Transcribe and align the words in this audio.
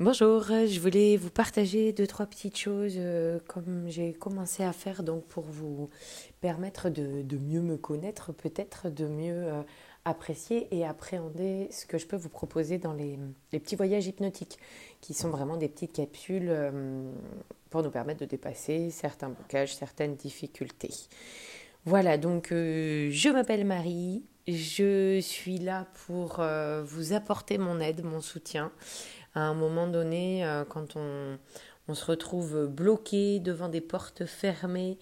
Bonjour, 0.00 0.44
je 0.44 0.78
voulais 0.78 1.16
vous 1.16 1.28
partager 1.28 1.92
deux 1.92 2.06
trois 2.06 2.26
petites 2.26 2.56
choses 2.56 2.94
euh, 2.98 3.40
comme 3.48 3.86
j'ai 3.88 4.12
commencé 4.12 4.62
à 4.62 4.72
faire 4.72 5.02
donc 5.02 5.24
pour 5.24 5.42
vous 5.42 5.90
permettre 6.40 6.88
de, 6.88 7.36
mieux 7.36 7.60
me 7.60 7.76
connaître, 7.76 8.32
peut-être 8.32 8.90
de 8.90 9.08
mieux 9.08 9.48
euh, 9.48 9.62
apprécier 10.04 10.68
et 10.70 10.86
appréhender 10.86 11.66
ce 11.72 11.84
que 11.84 11.98
je 11.98 12.06
peux 12.06 12.14
vous 12.14 12.28
proposer 12.28 12.78
dans 12.78 12.92
les, 12.92 13.18
petits 13.50 13.74
voyages 13.74 14.06
hypnotiques 14.06 14.60
qui 15.00 15.14
sont 15.14 15.30
vraiment 15.30 15.56
des 15.56 15.68
petites 15.68 15.94
capsules 15.94 16.46
euh, 16.48 17.10
pour 17.68 17.82
nous 17.82 17.90
permettre 17.90 18.20
de 18.20 18.26
dépasser 18.26 18.90
certains 18.90 19.30
blocages, 19.30 19.74
certaines 19.74 20.14
difficultés. 20.14 20.94
Voilà, 21.86 22.18
donc 22.18 22.50
je 22.50 23.32
m'appelle 23.32 23.64
Marie, 23.64 24.22
je 24.46 25.18
suis 25.20 25.58
là 25.58 25.86
pour 26.06 26.42
vous 26.84 27.12
apporter 27.14 27.56
mon 27.56 27.80
aide, 27.80 28.04
mon 28.04 28.20
soutien 28.20 28.72
à 29.34 29.40
un 29.40 29.54
moment 29.54 29.86
donné, 29.86 30.44
euh, 30.44 30.64
quand 30.64 30.96
on, 30.96 31.38
se 31.94 32.04
retrouve 32.04 32.66
bloqué 32.66 33.40
devant 33.40 33.68
des 33.68 33.80
portes 33.80 34.26
fermées, 34.26 34.98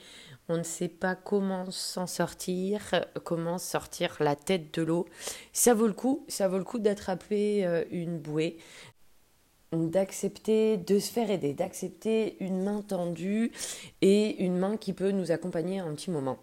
on 0.49 0.59
ne 0.59 0.63
sait 0.63 0.89
pas 0.89 1.17
comment 1.17 1.69
s'en 1.71 2.07
sortir, 2.07 2.95
comment 3.25 3.59
sortir 3.59 4.17
la 4.21 4.37
tête 4.37 4.73
de 4.75 4.83
l'eau. 4.83 5.07
Ça 5.53 5.75
vaut 5.75 5.89
le 5.89 5.93
coup, 5.93 6.25
ça 6.29 6.47
vaut 6.47 6.59
le 6.59 6.65
coup 6.65 6.79
d'attraper 6.79 7.67
euh, 7.67 7.85
une 7.91 8.19
bouée, 8.19 8.59
d'accepter 9.73 10.77
de 10.77 11.01
se 11.01 11.11
faire 11.11 11.31
aider, 11.31 11.55
d'accepter 11.55 12.37
une 12.39 12.63
main 12.63 12.83
tendue 12.83 13.51
et 14.01 14.45
une 14.45 14.57
main 14.57 14.77
qui 14.77 14.93
peut 14.93 15.11
nous 15.11 15.33
accompagner 15.33 15.81
un 15.81 15.93
petit 15.95 16.13
moment. 16.13 16.39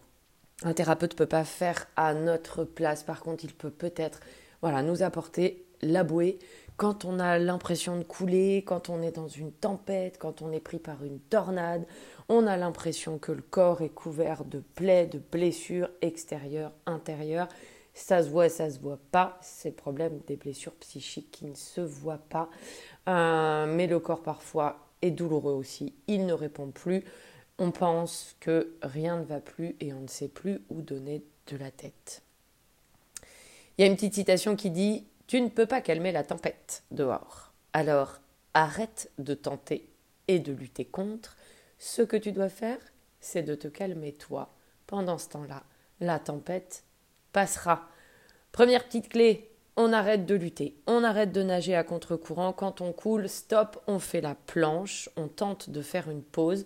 Un 0.63 0.74
thérapeute 0.74 1.13
ne 1.13 1.18
peut 1.18 1.26
pas 1.26 1.46
faire 1.46 1.88
à 1.96 2.13
notre 2.13 2.63
place, 2.63 3.04
par 3.04 3.22
contre, 3.22 3.46
il 3.46 3.54
peut 3.54 3.72
peut-être 3.72 4.20
voilà, 4.62 4.82
nous 4.84 5.04
apporter 5.04 5.66
la 5.82 6.04
bouée 6.04 6.40
quand 6.77 7.05
on 7.05 7.20
a 7.20 7.38
l'impression 7.38 7.98
de 7.98 8.04
couler, 8.04 8.63
quand 8.66 8.90
on 8.90 9.02
est 9.02 9.12
dans 9.12 9.27
une 9.27 9.52
tempête, 9.52 10.18
quand 10.18 10.41
on 10.41 10.52
est 10.52 10.59
pris 10.59 10.79
par 10.79 11.04
une 11.04 11.20
tornade, 11.20 11.85
on 12.29 12.48
a 12.48 12.57
l'impression 12.57 13.18
que 13.20 13.32
le 13.32 13.41
corps 13.41 13.82
est 13.82 13.90
couvert 13.90 14.43
de 14.46 14.60
plaies, 14.76 15.05
de 15.05 15.20
blessures 15.32 15.90
extérieures, 16.01 16.71
intérieures. 16.85 17.48
Ça 17.94 18.24
se 18.24 18.29
voit, 18.29 18.49
ça 18.49 18.70
se 18.71 18.79
voit 18.79 18.99
pas. 19.12 19.38
C'est 19.41 19.70
le 19.70 19.76
problème 19.76 20.20
des 20.26 20.35
blessures 20.35 20.74
psychiques 20.76 21.29
qui 21.32 21.46
ne 21.46 21.55
se 21.55 21.82
voient 21.82 22.18
pas. 22.29 22.49
Euh, 23.07 23.68
mais 23.68 23.85
le 23.85 23.99
corps 23.99 24.24
parfois 24.24 24.88
est 25.01 25.12
douloureux 25.12 25.54
aussi. 25.54 25.94
Il 26.07 26.26
ne 26.26 26.34
répond 26.34 26.71
plus. 26.71 27.04
On 27.60 27.70
pense 27.70 28.35
que 28.40 28.76
rien 28.82 29.20
ne 29.20 29.26
va 29.26 29.40
plus 29.40 29.76
et 29.79 29.94
on 29.94 30.01
ne 30.01 30.07
sait 30.07 30.27
plus 30.27 30.62
où 30.70 30.82
donner 30.82 31.24
de 31.48 31.57
la 31.57 31.70
tête. 31.70 32.24
Il 33.77 33.82
y 33.82 33.84
a 33.84 33.88
une 33.88 33.96
petite 33.96 34.16
citation 34.16 34.55
qui 34.55 34.71
dit 34.71 35.05
tu 35.27 35.41
ne 35.41 35.49
peux 35.49 35.66
pas 35.66 35.82
calmer 35.82 36.12
la 36.12 36.24
tempête 36.24 36.84
dehors. 36.91 37.54
Alors 37.74 38.20
arrête 38.54 39.12
de 39.18 39.34
tenter 39.34 39.90
et 40.27 40.40
de 40.40 40.54
lutter 40.54 40.85
contre. 40.85 41.38
Ce 41.79 42.02
que 42.02 42.18
tu 42.18 42.32
dois 42.32 42.49
faire, 42.49 42.77
c'est 43.20 43.44
de 43.44 43.55
te 43.55 43.68
calmer 43.68 44.13
toi. 44.13 44.54
Pendant 44.88 45.18
ce 45.18 45.29
temps-là, 45.29 45.63
la 45.99 46.20
tempête 46.20 46.84
passera. 47.32 47.90
Première 48.51 48.85
petite 48.85 49.10
clé, 49.10 49.49
on 49.76 49.91
arrête 49.91 50.26
de 50.26 50.35
lutter, 50.35 50.77
on 50.85 51.04
arrête 51.04 51.32
de 51.32 51.41
nager 51.41 51.76
à 51.76 51.84
contre-courant. 51.84 52.54
Quand 52.54 52.82
on 52.82 52.94
coule, 52.94 53.27
stop, 53.27 53.82
on 53.88 53.99
fait 53.99 54.21
la 54.21 54.35
planche, 54.35 55.10
on 55.18 55.27
tente 55.27 55.70
de 55.70 55.82
faire 55.82 56.10
une 56.10 56.21
pause, 56.21 56.66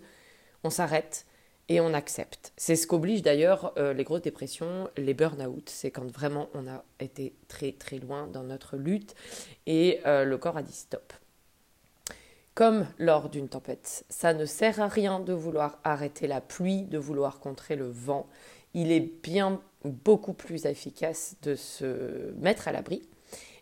on 0.62 0.70
s'arrête 0.70 1.24
et 1.68 1.80
on 1.80 1.92
accepte. 1.92 2.52
C'est 2.56 2.76
ce 2.76 2.86
qu'oblige 2.86 3.22
d'ailleurs 3.22 3.72
euh, 3.76 3.92
les 3.92 4.04
grosses 4.04 4.22
dépressions, 4.22 4.88
les 4.96 5.14
burn-out. 5.14 5.68
C'est 5.68 5.90
quand 5.90 6.10
vraiment 6.10 6.48
on 6.54 6.66
a 6.66 6.84
été 7.00 7.34
très 7.48 7.72
très 7.72 7.98
loin 7.98 8.26
dans 8.26 8.42
notre 8.42 8.76
lutte 8.76 9.14
et 9.66 10.00
euh, 10.06 10.24
le 10.24 10.38
corps 10.38 10.56
a 10.56 10.62
dit 10.62 10.72
stop. 10.72 11.12
Comme 12.54 12.86
lors 12.98 13.28
d'une 13.28 13.48
tempête, 13.48 14.04
ça 14.08 14.34
ne 14.34 14.44
sert 14.44 14.80
à 14.80 14.88
rien 14.88 15.20
de 15.20 15.32
vouloir 15.32 15.78
arrêter 15.84 16.26
la 16.26 16.40
pluie, 16.40 16.82
de 16.82 16.98
vouloir 16.98 17.38
contrer 17.38 17.76
le 17.76 17.88
vent. 17.88 18.26
Il 18.74 18.90
est 18.90 19.22
bien 19.22 19.60
beaucoup 19.84 20.32
plus 20.32 20.66
efficace 20.66 21.36
de 21.42 21.54
se 21.54 22.32
mettre 22.32 22.66
à 22.66 22.72
l'abri 22.72 23.02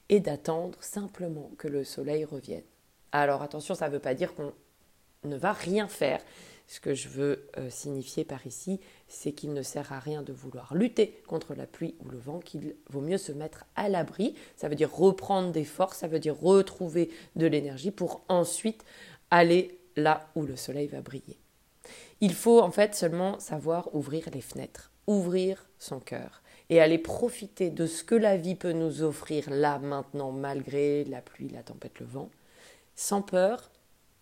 et 0.08 0.20
d'attendre 0.20 0.78
simplement 0.80 1.50
que 1.58 1.68
le 1.68 1.84
soleil 1.84 2.24
revienne. 2.24 2.62
Alors 3.12 3.42
attention, 3.42 3.74
ça 3.74 3.88
ne 3.88 3.92
veut 3.92 3.98
pas 3.98 4.14
dire 4.14 4.34
qu'on 4.34 4.52
ne 5.24 5.36
va 5.36 5.52
rien 5.52 5.88
faire. 5.88 6.20
Ce 6.68 6.80
que 6.80 6.94
je 6.94 7.08
veux 7.08 7.48
euh, 7.58 7.70
signifier 7.70 8.24
par 8.24 8.44
ici, 8.46 8.80
c'est 9.06 9.32
qu'il 9.32 9.52
ne 9.52 9.62
sert 9.62 9.92
à 9.92 10.00
rien 10.00 10.22
de 10.22 10.32
vouloir 10.32 10.74
lutter 10.74 11.22
contre 11.28 11.54
la 11.54 11.66
pluie 11.66 11.94
ou 12.04 12.08
le 12.08 12.18
vent, 12.18 12.40
qu'il 12.40 12.74
vaut 12.90 13.00
mieux 13.00 13.18
se 13.18 13.32
mettre 13.32 13.64
à 13.76 13.88
l'abri. 13.88 14.34
Ça 14.56 14.68
veut 14.68 14.74
dire 14.74 14.92
reprendre 14.92 15.52
des 15.52 15.64
forces, 15.64 15.98
ça 15.98 16.08
veut 16.08 16.18
dire 16.18 16.38
retrouver 16.38 17.10
de 17.36 17.46
l'énergie 17.46 17.92
pour 17.92 18.24
ensuite 18.28 18.84
aller 19.30 19.78
là 19.96 20.28
où 20.34 20.42
le 20.42 20.56
soleil 20.56 20.88
va 20.88 21.02
briller. 21.02 21.38
Il 22.20 22.34
faut 22.34 22.60
en 22.60 22.70
fait 22.70 22.94
seulement 22.94 23.38
savoir 23.38 23.94
ouvrir 23.94 24.28
les 24.32 24.40
fenêtres, 24.40 24.90
ouvrir 25.06 25.68
son 25.78 26.00
cœur 26.00 26.42
et 26.68 26.80
aller 26.80 26.98
profiter 26.98 27.70
de 27.70 27.86
ce 27.86 28.02
que 28.02 28.14
la 28.14 28.36
vie 28.36 28.56
peut 28.56 28.72
nous 28.72 29.02
offrir 29.02 29.48
là 29.50 29.78
maintenant 29.78 30.32
malgré 30.32 31.04
la 31.04 31.20
pluie, 31.20 31.48
la 31.48 31.62
tempête, 31.62 32.00
le 32.00 32.06
vent, 32.06 32.30
sans 32.96 33.22
peur, 33.22 33.70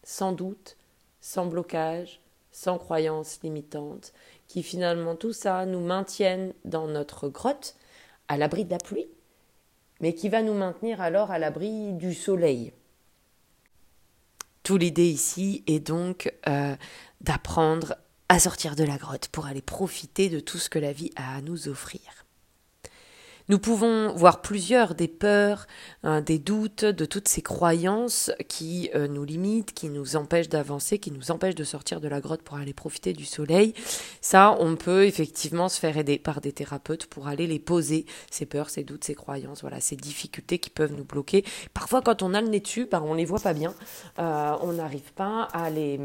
sans 0.02 0.32
doute, 0.32 0.76
sans 1.20 1.46
blocage, 1.46 2.20
sans 2.54 2.78
croyances 2.78 3.40
limitantes, 3.42 4.12
qui 4.46 4.62
finalement 4.62 5.16
tout 5.16 5.32
ça 5.32 5.66
nous 5.66 5.80
maintiennent 5.80 6.54
dans 6.64 6.86
notre 6.86 7.28
grotte, 7.28 7.74
à 8.28 8.36
l'abri 8.36 8.64
de 8.64 8.70
la 8.70 8.78
pluie, 8.78 9.08
mais 10.00 10.14
qui 10.14 10.28
va 10.28 10.40
nous 10.40 10.54
maintenir 10.54 11.00
alors 11.00 11.32
à 11.32 11.38
l'abri 11.40 11.92
du 11.94 12.14
soleil. 12.14 12.72
Tout 14.62 14.76
l'idée 14.76 15.08
ici 15.08 15.64
est 15.66 15.80
donc 15.80 16.32
euh, 16.48 16.76
d'apprendre 17.20 17.96
à 18.28 18.38
sortir 18.38 18.76
de 18.76 18.84
la 18.84 18.98
grotte 18.98 19.28
pour 19.28 19.46
aller 19.46 19.60
profiter 19.60 20.28
de 20.28 20.38
tout 20.38 20.58
ce 20.58 20.70
que 20.70 20.78
la 20.78 20.92
vie 20.92 21.10
a 21.16 21.36
à 21.36 21.40
nous 21.40 21.68
offrir. 21.68 22.23
Nous 23.50 23.58
pouvons 23.58 24.10
voir 24.14 24.40
plusieurs 24.40 24.94
des 24.94 25.06
peurs, 25.06 25.66
hein, 26.02 26.22
des 26.22 26.38
doutes, 26.38 26.86
de 26.86 27.04
toutes 27.04 27.28
ces 27.28 27.42
croyances 27.42 28.32
qui 28.48 28.88
euh, 28.94 29.06
nous 29.06 29.24
limitent, 29.24 29.74
qui 29.74 29.90
nous 29.90 30.16
empêchent 30.16 30.48
d'avancer, 30.48 30.98
qui 30.98 31.10
nous 31.10 31.30
empêchent 31.30 31.54
de 31.54 31.64
sortir 31.64 32.00
de 32.00 32.08
la 32.08 32.22
grotte 32.22 32.40
pour 32.40 32.56
aller 32.56 32.72
profiter 32.72 33.12
du 33.12 33.26
soleil. 33.26 33.74
Ça, 34.22 34.56
on 34.60 34.76
peut 34.76 35.04
effectivement 35.04 35.68
se 35.68 35.78
faire 35.78 35.98
aider 35.98 36.18
par 36.18 36.40
des 36.40 36.52
thérapeutes 36.52 37.04
pour 37.04 37.28
aller 37.28 37.46
les 37.46 37.58
poser, 37.58 38.06
ces 38.30 38.46
peurs, 38.46 38.70
ces 38.70 38.82
doutes, 38.82 39.04
ces 39.04 39.14
croyances, 39.14 39.60
voilà, 39.60 39.78
ces 39.78 39.96
difficultés 39.96 40.58
qui 40.58 40.70
peuvent 40.70 40.94
nous 40.96 41.04
bloquer. 41.04 41.44
Parfois, 41.74 42.00
quand 42.00 42.22
on 42.22 42.32
a 42.32 42.40
le 42.40 42.48
nez 42.48 42.60
dessus, 42.60 42.86
ben, 42.90 43.02
on 43.04 43.12
les 43.12 43.26
voit 43.26 43.40
pas 43.40 43.52
bien, 43.52 43.74
euh, 44.20 44.56
on 44.62 44.72
n'arrive 44.72 45.12
pas 45.12 45.42
à 45.52 45.68
les, 45.68 46.00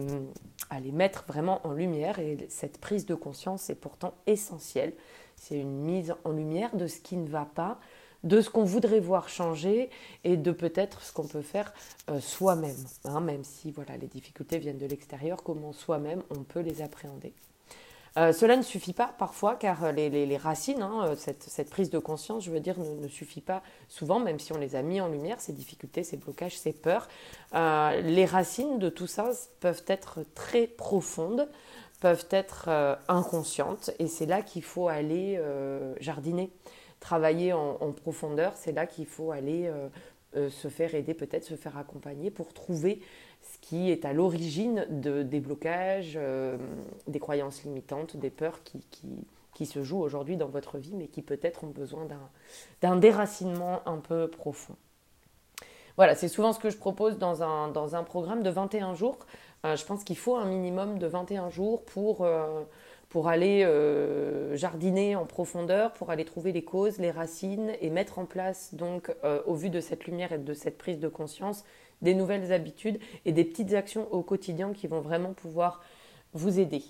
à 0.70 0.82
les 0.82 0.92
mettre 0.92 1.24
vraiment 1.26 1.66
en 1.66 1.72
lumière 1.72 2.20
et 2.20 2.48
cette 2.50 2.80
prise 2.80 3.06
de 3.06 3.16
conscience 3.16 3.70
est 3.70 3.76
pourtant 3.76 4.14
essentielle 4.28 4.94
c'est 5.40 5.58
une 5.58 5.82
mise 5.82 6.14
en 6.24 6.32
lumière 6.32 6.76
de 6.76 6.88
ce 6.88 7.00
qui 7.00 7.16
ne 7.16 7.28
va 7.28 7.46
pas, 7.46 7.80
de 8.24 8.42
ce 8.42 8.50
qu'on 8.50 8.66
voudrait 8.66 9.00
voir 9.00 9.30
changer 9.30 9.90
et 10.24 10.36
de 10.36 10.52
peut-être 10.52 11.02
ce 11.02 11.14
qu'on 11.14 11.28
peut 11.28 11.42
faire 11.42 11.74
euh, 12.10 12.20
soi-même. 12.20 12.76
Hein, 13.06 13.22
même 13.22 13.44
si 13.44 13.72
voilà, 13.72 13.98
les 13.98 14.08
difficultés 14.08 14.58
viennent 14.58 14.78
de 14.78 14.86
l'extérieur, 14.86 15.42
comment 15.44 15.72
soi-même 15.72 16.22
on 16.30 16.44
peut 16.44 16.60
les 16.60 16.82
appréhender. 16.82 17.34
Euh, 18.18 18.34
cela 18.34 18.58
ne 18.58 18.64
suffit 18.64 18.94
pas 18.94 19.14
parfois 19.18 19.56
car 19.56 19.92
les, 19.92 20.38
racines, 20.38 20.82
hein, 20.82 21.14
cette, 21.16 21.70
prise 21.70 21.90
de 21.90 22.00
conscience, 22.00 22.44
je 22.44 22.52
veux 22.52 22.60
dire, 22.60 22.78
ne, 22.80 23.08
suffit 23.08 23.42
pas 23.42 23.62
souvent, 23.88 24.20
même 24.20 24.40
si 24.40 24.52
on 24.52 24.58
les 24.58 24.76
a 24.76 24.82
mis 24.82 25.00
en 25.00 25.08
lumière, 25.08 25.40
ces 25.40 25.54
difficultés, 25.54 26.04
ces 26.04 26.18
blocages, 26.18 26.58
ces 26.58 26.74
peurs. 26.74 27.08
Euh, 27.54 28.02
les 28.02 28.26
racines 28.26 28.80
de 28.80 28.90
tout 28.90 29.08
ça 29.08 29.30
peuvent 29.60 29.84
être 29.88 30.20
très 30.34 30.68
profondes 30.68 31.48
peuvent 32.00 32.28
être 32.32 32.66
euh, 32.68 32.96
inconscientes 33.08 33.92
et 34.00 34.08
c'est 34.08 34.26
là 34.26 34.42
qu'il 34.42 34.64
faut 34.64 34.88
aller 34.88 35.36
euh, 35.38 35.94
jardiner, 36.00 36.52
travailler 37.00 37.54
en, 37.54 37.92
profondeur, 37.92 38.54
c'est 38.56 38.72
là 38.72 38.86
qu'il 38.86 39.06
faut 39.06 39.32
aller 39.32 39.72
euh, 40.36 40.50
se 40.50 40.68
faire 40.68 40.96
aider, 40.96 41.14
peut-être 41.14 41.46
se 41.46 41.56
faire 41.56 41.78
accompagner 41.78 42.30
pour 42.30 42.54
trouver 42.54 43.02
ce 43.42 43.58
qui 43.62 43.90
est 43.90 44.06
à 44.06 44.14
l'origine 44.14 44.86
de, 44.90 45.24
des 45.24 45.40
blocages, 45.40 46.20
des 47.08 47.20
croyances 47.20 47.64
limitantes, 47.64 48.18
des 48.18 48.30
peurs 48.30 48.64
qui, 48.64 48.80
qui, 48.92 49.08
qui 49.54 49.66
se 49.66 49.82
jouent 49.82 50.02
aujourd'hui 50.02 50.36
dans 50.36 50.50
votre 50.50 50.78
vie 50.78 50.94
mais 50.94 51.08
qui 51.08 51.22
peut-être 51.22 51.64
ont 51.64 51.70
besoin 51.70 52.06
d'un 52.82 52.96
déracinement 52.98 53.82
un 53.86 53.98
peu 53.98 54.28
profond. 54.28 54.76
Voilà, 56.00 56.16
c'est 56.16 56.30
souvent 56.30 56.54
ce 56.54 56.60
que 56.60 56.70
je 56.70 56.78
propose 56.78 57.18
dans 57.18 57.44
un, 57.44 57.68
dans 57.68 57.94
un 57.98 58.04
programme 58.04 58.42
de 58.42 58.50
21 58.50 58.96
jours. 58.96 59.18
Euh, 59.66 59.76
je 59.76 59.86
pense 59.86 60.04
qu'il 60.04 60.18
faut 60.18 60.36
un 60.36 60.46
minimum 60.46 61.00
de 61.00 61.08
21 61.08 61.50
jours 61.50 61.84
pour, 61.84 62.22
euh, 62.22 62.64
pour 63.10 63.28
aller 63.28 63.64
euh, 63.64 64.56
jardiner 64.56 65.16
en 65.16 65.26
profondeur, 65.26 65.94
pour 65.94 66.12
aller 66.12 66.26
trouver 66.26 66.52
les 66.52 66.64
causes, 66.64 66.98
les 66.98 67.12
racines 67.12 67.74
et 67.82 67.90
mettre 67.90 68.20
en 68.20 68.26
place, 68.26 68.74
donc, 68.74 69.14
au 69.46 69.56
vu 69.56 69.70
de 69.70 69.82
cette 69.82 70.06
lumière 70.06 70.32
et 70.32 70.38
de 70.38 70.54
cette 70.54 70.78
prise 70.78 71.00
de 71.00 71.08
conscience, 71.08 71.66
des 72.02 72.14
nouvelles 72.16 72.54
habitudes 72.54 73.00
et 73.26 73.34
des 73.34 73.44
petites 73.44 73.74
actions 73.74 74.08
au 74.14 74.22
quotidien 74.22 74.72
qui 74.74 74.88
vont 74.88 75.02
vraiment 75.02 75.34
pouvoir 75.34 75.82
vous 76.34 76.60
aider. 76.60 76.84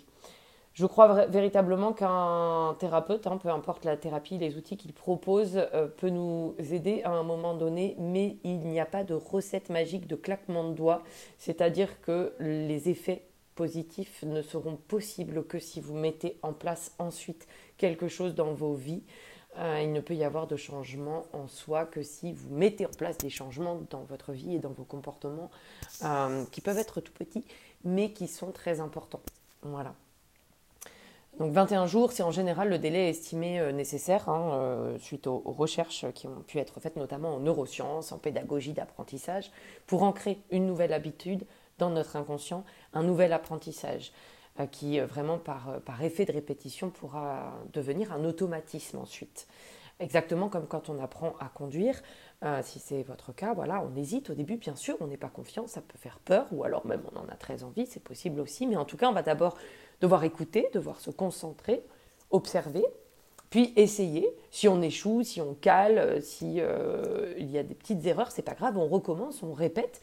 Je 0.80 0.86
crois 0.86 1.26
véritablement 1.26 1.92
qu'un 1.92 2.74
thérapeute, 2.80 3.28
hein, 3.28 3.36
peu 3.36 3.50
importe 3.50 3.84
la 3.84 3.98
thérapie, 3.98 4.38
les 4.38 4.56
outils 4.56 4.78
qu'il 4.78 4.94
propose, 4.94 5.58
euh, 5.74 5.88
peut 5.88 6.08
nous 6.08 6.56
aider 6.58 7.02
à 7.04 7.12
un 7.12 7.24
moment 7.24 7.54
donné, 7.54 7.98
mais 8.00 8.38
il 8.46 8.60
n'y 8.60 8.80
a 8.80 8.86
pas 8.86 9.04
de 9.04 9.14
recette 9.14 9.70
magique 9.70 10.08
de 10.08 10.16
claquement 10.16 10.70
de 10.70 10.74
doigts, 10.74 11.04
c'est-à-dire 11.38 12.00
que 12.00 12.34
les 12.40 12.88
effets 12.88 13.24
positifs 13.56 14.24
ne 14.24 14.42
seront 14.42 14.78
possibles 14.78 15.44
que 15.44 15.60
si 15.60 15.82
vous 15.82 15.96
mettez 15.96 16.40
en 16.44 16.54
place 16.54 16.94
ensuite 16.98 17.46
quelque 17.76 18.08
chose 18.08 18.34
dans 18.34 18.54
vos 18.54 18.74
vies. 18.74 19.04
Euh, 19.58 19.82
il 19.84 19.92
ne 19.92 20.00
peut 20.00 20.16
y 20.16 20.24
avoir 20.24 20.48
de 20.48 20.56
changement 20.56 21.26
en 21.34 21.50
soi 21.50 21.84
que 21.84 22.04
si 22.04 22.32
vous 22.32 22.56
mettez 22.56 22.86
en 22.86 22.92
place 22.98 23.18
des 23.18 23.30
changements 23.30 23.82
dans 23.90 24.04
votre 24.04 24.32
vie 24.32 24.56
et 24.56 24.60
dans 24.60 24.72
vos 24.72 24.86
comportements 24.86 25.52
euh, 26.06 26.46
qui 26.54 26.62
peuvent 26.62 26.78
être 26.78 27.02
tout 27.02 27.12
petits, 27.12 27.44
mais 27.84 28.14
qui 28.14 28.30
sont 28.30 28.54
très 28.54 28.80
importants. 28.80 29.20
Voilà. 29.62 29.94
Donc 31.40 31.54
21 31.54 31.88
jours, 31.88 32.12
c'est 32.12 32.22
en 32.22 32.32
général 32.32 32.68
le 32.68 32.78
délai 32.80 33.08
estimé 33.08 33.62
euh, 33.62 33.72
nécessaire 33.72 34.28
hein, 34.28 34.52
euh, 34.56 35.00
suite 35.00 35.26
aux, 35.26 35.40
recherches 35.40 36.06
qui 36.14 36.28
ont 36.28 36.44
pu 36.46 36.58
être 36.58 36.82
faites 36.82 36.98
notamment 36.98 37.34
en 37.36 37.40
neurosciences, 37.40 38.12
en 38.12 38.18
pédagogie 38.18 38.74
d'apprentissage, 38.74 39.50
pour 39.88 40.04
ancrer 40.04 40.40
une 40.52 40.66
nouvelle 40.66 40.92
habitude 40.92 41.46
dans 41.78 41.92
notre 41.92 42.18
inconscient, 42.18 42.66
un 42.94 43.04
nouvel 43.04 43.32
apprentissage 43.32 44.12
euh, 44.60 44.66
qui 44.66 45.00
vraiment 45.00 45.38
par, 45.38 45.80
par 45.86 46.04
effet 46.04 46.26
de 46.26 46.34
répétition 46.34 46.90
pourra 46.90 47.54
devenir 47.72 48.12
un 48.12 48.26
automatisme 48.26 48.98
ensuite. 48.98 49.48
Exactement 50.02 50.50
comme 50.50 50.68
quand 50.68 50.90
on 50.90 51.02
apprend 51.02 51.36
à 51.40 51.50
conduire, 51.50 52.02
si 52.62 52.80
c'est 52.80 53.04
votre 53.04 53.34
cas, 53.34 53.54
voilà, 53.54 53.84
on 53.84 53.94
hésite 53.98 54.30
au 54.30 54.34
début, 54.34 54.56
bien 54.56 54.78
sûr, 54.78 54.96
on 55.02 55.08
n'est 55.08 55.18
pas 55.18 55.28
confiant, 55.28 55.68
ça 55.68 55.82
peut 55.82 55.98
faire 55.98 56.20
peur, 56.20 56.48
ou 56.54 56.64
alors 56.64 56.88
même 56.88 57.02
on 57.14 57.20
en 57.20 57.28
a 57.28 57.36
très 57.36 57.66
envie, 57.66 57.86
c'est 57.86 58.02
possible 58.02 58.40
aussi, 58.40 58.66
mais 58.66 58.78
en 58.78 58.86
tout 58.86 58.96
cas, 58.96 59.10
on 59.10 59.12
va 59.12 59.24
d'abord 59.24 59.58
devoir 60.02 60.24
écouter, 60.24 60.70
devoir 60.74 61.00
se 61.00 61.12
concentrer, 61.12 61.84
observer, 62.32 62.86
puis 63.50 63.74
essayer. 63.76 64.30
Si 64.52 64.68
on 64.68 64.82
échoue, 64.82 65.24
si 65.24 65.42
on 65.42 65.54
cale, 65.54 65.98
euh, 65.98 66.22
si 66.22 66.60
euh, 66.60 67.34
il 67.38 67.50
y 67.50 67.58
a 67.58 67.64
des 67.64 67.76
petites 67.76 68.06
erreurs, 68.06 68.32
c'est 68.32 68.44
pas 68.44 68.54
grave, 68.54 68.78
on 68.78 68.88
recommence, 68.88 69.44
on 69.44 69.54
répète. 69.54 70.02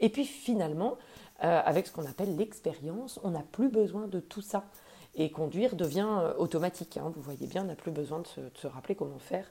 Et 0.00 0.08
puis 0.08 0.24
finalement, 0.24 0.96
euh, 1.44 1.60
avec 1.64 1.86
ce 1.86 1.92
qu'on 1.92 2.06
appelle 2.06 2.36
l'expérience, 2.36 3.20
on 3.22 3.30
n'a 3.30 3.42
plus 3.52 3.68
besoin 3.68 4.06
de 4.08 4.20
tout 4.20 4.42
ça. 4.42 4.64
Et 5.14 5.30
conduire 5.30 5.74
devient 5.74 6.08
automatique. 6.38 6.96
Hein. 6.96 7.10
Vous 7.14 7.22
voyez 7.22 7.46
bien, 7.46 7.62
on 7.62 7.66
n'a 7.66 7.74
plus 7.74 7.90
besoin 7.90 8.20
de 8.20 8.26
se, 8.26 8.66
rappeler 8.68 8.94
comment 8.94 9.18
faire. 9.18 9.50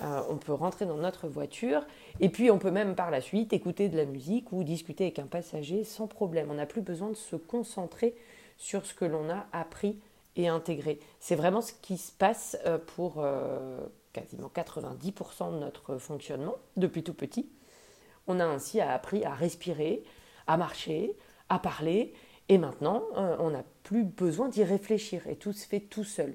on 0.00 0.36
peut 0.36 0.54
rentrer 0.54 0.86
dans 0.86 0.96
notre 0.96 1.28
voiture 1.28 1.84
et 2.18 2.30
puis 2.30 2.50
on 2.50 2.58
peut 2.58 2.70
même 2.70 2.94
par 2.94 3.10
la 3.10 3.20
suite 3.20 3.52
écouter 3.52 3.90
de 3.90 3.96
la 3.98 4.06
musique 4.06 4.52
ou 4.52 4.64
discuter 4.64 5.04
avec 5.04 5.18
un 5.18 5.26
passager 5.26 5.84
sans 5.84 6.06
problème. 6.06 6.50
On 6.50 6.54
n'a 6.54 6.64
plus 6.64 6.80
besoin 6.80 7.10
de 7.10 7.16
se 7.16 7.36
concentrer 7.36 8.14
sur 8.56 8.86
ce 8.86 8.94
que 8.94 9.04
l'on 9.04 9.30
a 9.30 9.46
appris 9.52 9.98
et 10.36 10.48
intégré. 10.48 10.98
C'est 11.20 11.34
vraiment 11.34 11.60
ce 11.60 11.72
qui 11.72 11.98
se 11.98 12.12
passe 12.12 12.56
euh, 12.66 12.78
pour 12.78 13.16
euh, 13.18 13.80
quasiment 14.12 14.50
90% 14.54 15.54
de 15.54 15.58
notre 15.58 15.98
fonctionnement 15.98 16.56
depuis 16.76 17.02
tout 17.02 17.14
petit. 17.14 17.48
On 18.26 18.40
a 18.40 18.44
ainsi 18.44 18.80
appris 18.80 19.24
à 19.24 19.34
respirer, 19.34 20.04
à 20.46 20.56
marcher, 20.56 21.16
à 21.48 21.58
parler, 21.58 22.14
et 22.48 22.58
maintenant, 22.58 23.02
euh, 23.16 23.36
on 23.38 23.50
n'a 23.50 23.64
plus 23.82 24.04
besoin 24.04 24.48
d'y 24.48 24.64
réfléchir, 24.64 25.26
et 25.26 25.36
tout 25.36 25.52
se 25.52 25.66
fait 25.66 25.80
tout 25.80 26.04
seul. 26.04 26.34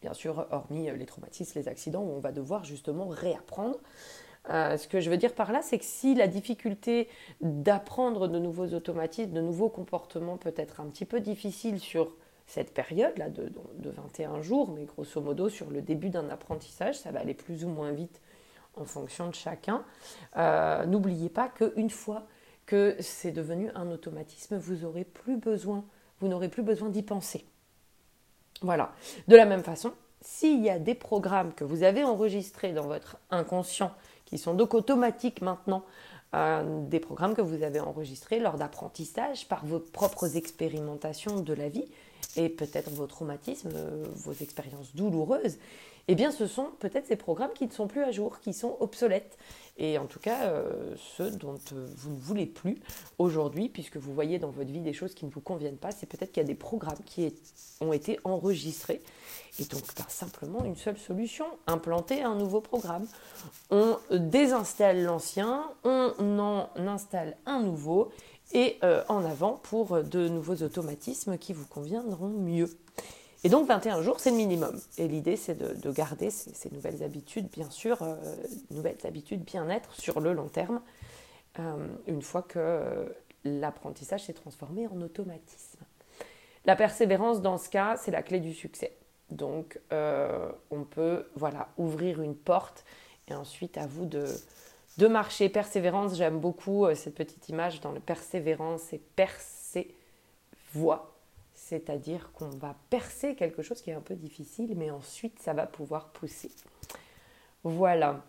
Bien 0.00 0.14
sûr, 0.14 0.46
hormis 0.50 0.90
les 0.90 1.06
traumatismes, 1.06 1.58
les 1.58 1.68
accidents, 1.68 2.02
où 2.02 2.10
on 2.10 2.20
va 2.20 2.30
devoir 2.30 2.64
justement 2.64 3.08
réapprendre 3.08 3.78
euh, 4.50 4.76
ce 4.76 4.88
que 4.88 5.00
je 5.00 5.10
veux 5.10 5.16
dire 5.16 5.34
par 5.34 5.52
là, 5.52 5.62
c'est 5.62 5.78
que 5.78 5.84
si 5.84 6.14
la 6.14 6.28
difficulté 6.28 7.08
d'apprendre 7.40 8.28
de 8.28 8.38
nouveaux 8.38 8.68
automatismes, 8.74 9.32
de 9.32 9.40
nouveaux 9.40 9.70
comportements 9.70 10.36
peut 10.36 10.54
être 10.56 10.80
un 10.80 10.86
petit 10.86 11.06
peu 11.06 11.20
difficile 11.20 11.80
sur 11.80 12.14
cette 12.46 12.74
période-là 12.74 13.30
de, 13.30 13.50
21 13.78 14.42
jours, 14.42 14.70
mais 14.70 14.84
grosso 14.84 15.20
modo 15.20 15.48
sur 15.48 15.70
le 15.70 15.80
début 15.80 16.10
d'un 16.10 16.28
apprentissage, 16.28 16.98
ça 16.98 17.10
va 17.10 17.20
aller 17.20 17.32
plus 17.32 17.64
ou 17.64 17.68
moins 17.68 17.92
vite 17.92 18.20
en 18.76 18.84
fonction 18.84 19.28
de 19.28 19.34
chacun. 19.34 19.82
Euh, 20.36 20.84
n'oubliez 20.84 21.30
pas 21.30 21.48
qu'une 21.48 21.90
fois 21.90 22.26
que 22.66 22.96
c'est 23.00 23.32
devenu 23.32 23.70
un 23.74 23.90
automatisme, 23.90 24.58
vous 24.58 24.84
aurez 24.84 25.04
plus 25.04 25.36
besoin, 25.36 25.84
vous 26.20 26.28
n'aurez 26.28 26.48
plus 26.48 26.62
besoin 26.62 26.90
d'y 26.90 27.02
penser. 27.02 27.46
Voilà. 28.60 28.92
De 29.26 29.36
la 29.36 29.46
même 29.46 29.62
façon, 29.62 29.92
s'il 30.20 30.62
y 30.62 30.70
a 30.70 30.78
des 30.78 30.94
programmes 30.94 31.52
que 31.54 31.64
vous 31.64 31.82
avez 31.82 32.04
enregistrés 32.04 32.72
dans 32.72 32.86
votre 32.86 33.18
inconscient 33.30 33.92
qui 34.24 34.38
sont 34.38 34.54
donc 34.54 34.74
automatiques 34.74 35.42
maintenant, 35.42 35.84
euh, 36.34 36.80
des 36.88 37.00
programmes 37.00 37.34
que 37.34 37.42
vous 37.42 37.62
avez 37.62 37.80
enregistrés 37.80 38.40
lors 38.40 38.56
d'apprentissage 38.56 39.46
par 39.46 39.64
vos 39.64 39.78
propres 39.78 40.36
expérimentations 40.36 41.40
de 41.40 41.52
la 41.52 41.68
vie 41.68 41.86
et 42.36 42.48
peut-être 42.48 42.90
vos 42.90 43.06
traumatismes, 43.06 43.72
euh, 43.74 44.04
vos 44.14 44.32
expériences 44.32 44.94
douloureuses, 44.94 45.58
eh 46.08 46.14
bien 46.14 46.30
ce 46.30 46.46
sont 46.46 46.70
peut-être 46.80 47.06
ces 47.06 47.16
programmes 47.16 47.52
qui 47.54 47.66
ne 47.66 47.72
sont 47.72 47.86
plus 47.86 48.02
à 48.02 48.10
jour, 48.10 48.40
qui 48.40 48.52
sont 48.52 48.76
obsolètes. 48.80 49.38
Et 49.76 49.98
en 49.98 50.06
tout 50.06 50.20
cas, 50.20 50.44
euh, 50.44 50.94
ceux 51.16 51.30
dont 51.30 51.56
vous 51.72 52.10
ne 52.10 52.18
voulez 52.18 52.46
plus 52.46 52.76
aujourd'hui, 53.18 53.68
puisque 53.68 53.96
vous 53.96 54.14
voyez 54.14 54.38
dans 54.38 54.50
votre 54.50 54.70
vie 54.70 54.80
des 54.80 54.92
choses 54.92 55.14
qui 55.14 55.24
ne 55.24 55.30
vous 55.30 55.40
conviennent 55.40 55.78
pas, 55.78 55.90
c'est 55.90 56.06
peut-être 56.06 56.30
qu'il 56.30 56.42
y 56.42 56.46
a 56.46 56.48
des 56.48 56.54
programmes 56.54 57.02
qui 57.06 57.34
ont 57.80 57.92
été 57.92 58.20
enregistrés 58.24 59.00
et 59.58 59.64
donc, 59.64 59.82
ben, 59.96 60.04
simplement 60.08 60.64
une 60.64 60.74
seule 60.74 60.98
solution, 60.98 61.46
implanter 61.66 62.22
un 62.22 62.34
nouveau 62.34 62.60
programme. 62.60 63.06
On 63.70 63.98
désinstalle 64.10 65.04
l'ancien, 65.04 65.70
on 65.84 66.38
en 66.40 66.68
installe 66.76 67.36
un 67.46 67.60
nouveau 67.60 68.10
et 68.52 68.78
euh, 68.82 69.02
en 69.08 69.24
avant 69.24 69.60
pour 69.62 70.02
de 70.02 70.28
nouveaux 70.28 70.62
automatismes 70.62 71.38
qui 71.38 71.52
vous 71.52 71.66
conviendront 71.66 72.28
mieux. 72.28 72.68
Et 73.44 73.50
donc 73.50 73.68
21 73.68 74.00
jours, 74.00 74.20
c'est 74.20 74.30
le 74.30 74.36
minimum. 74.36 74.80
Et 74.96 75.06
l'idée, 75.06 75.36
c'est 75.36 75.54
de, 75.54 75.90
garder 75.92 76.30
ces, 76.30 76.70
nouvelles 76.70 77.02
habitudes, 77.02 77.48
bien 77.50 77.68
sûr, 77.68 78.00
euh, 78.02 78.16
nouvelles 78.70 78.96
habitudes 79.04 79.44
bien-être 79.44 79.92
sur 80.00 80.20
le 80.20 80.32
long 80.32 80.48
terme, 80.48 80.80
euh, 81.58 81.86
une 82.06 82.22
fois 82.22 82.40
que 82.40 83.14
l'apprentissage 83.44 84.24
s'est 84.24 84.32
transformé 84.32 84.86
en 84.86 84.98
automatisme. 85.02 85.84
La 86.64 86.74
persévérance, 86.74 87.42
dans 87.42 87.58
ce 87.58 87.68
cas, 87.68 87.98
c'est 87.98 88.10
la 88.10 88.22
clé 88.22 88.40
du 88.40 88.54
succès. 88.54 88.96
Donc, 89.30 89.78
euh, 89.92 90.50
on 90.70 90.84
peut 90.84 91.26
voilà, 91.36 91.68
ouvrir 91.76 92.22
une 92.22 92.34
porte 92.34 92.86
et 93.28 93.34
ensuite 93.34 93.76
à 93.76 93.86
vous 93.86 94.06
de, 94.06 94.26
de 94.98 95.06
marcher. 95.06 95.48
Persévérance, 95.48 96.16
j'aime 96.16 96.38
beaucoup 96.38 96.86
euh, 96.86 96.94
cette 96.94 97.14
petite 97.14 97.48
image 97.48 97.80
dans 97.80 97.92
le 97.92 98.00
persévérance 98.00 98.92
et 98.92 98.98
percer 99.16 99.94
voix. 100.72 101.14
C'est-à-dire 101.54 102.30
qu'on 102.32 102.50
va 102.50 102.76
percer 102.90 103.34
quelque 103.34 103.62
chose 103.62 103.80
qui 103.80 103.90
est 103.90 103.94
un 103.94 104.00
peu 104.00 104.14
difficile, 104.14 104.74
mais 104.76 104.90
ensuite 104.90 105.40
ça 105.40 105.52
va 105.52 105.66
pouvoir 105.66 106.08
pousser. 106.08 106.50
Voilà. 107.62 108.22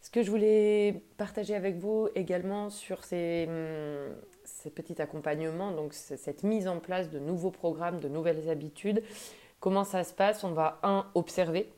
Ce 0.00 0.10
que 0.10 0.22
je 0.22 0.30
voulais 0.30 1.02
partager 1.16 1.54
avec 1.54 1.76
vous 1.76 2.08
également 2.14 2.70
sur 2.70 3.04
ces, 3.04 3.46
hum, 3.48 4.14
ces 4.44 4.70
petits 4.70 5.00
accompagnements, 5.00 5.70
donc 5.70 5.92
cette 5.92 6.42
mise 6.42 6.66
en 6.66 6.78
place 6.78 7.10
de 7.10 7.18
nouveaux 7.18 7.50
programmes, 7.50 8.00
de 8.00 8.08
nouvelles 8.08 8.48
habitudes. 8.48 9.02
Comment 9.60 9.84
ça 9.84 10.04
se 10.04 10.14
passe? 10.14 10.44
On 10.44 10.52
va, 10.52 10.80
un, 10.82 11.06
observer. 11.14 11.70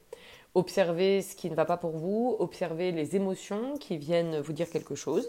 Observer 0.55 1.23
ce 1.23 1.37
qui 1.37 1.49
ne 1.49 1.55
va 1.55 1.65
pas 1.65 1.77
pour 1.77 1.93
vous, 1.93 2.35
observer 2.41 2.91
les 2.91 3.15
émotions 3.15 3.77
qui 3.79 3.99
viennent 3.99 4.41
vous 4.41 4.53
dire 4.53 4.69
quelque 4.69 4.97
chose 4.97 5.29